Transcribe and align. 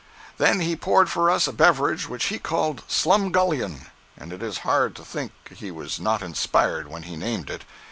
Then 0.39 0.61
he 0.61 0.75
poured 0.75 1.11
for 1.11 1.29
us 1.29 1.47
a 1.47 1.53
beverage 1.53 2.09
which 2.09 2.29
he 2.33 2.39
called 2.39 2.81
"Slumgullion," 2.87 3.85
and 4.17 4.33
it 4.33 4.41
is 4.41 4.57
hard 4.65 4.95
to 4.95 5.05
think 5.05 5.31
he 5.53 5.69
was 5.69 5.99
not 5.99 6.23
inspired 6.23 6.87
when 6.87 7.03
he 7.03 7.15
named 7.15 7.51
it. 7.51 7.65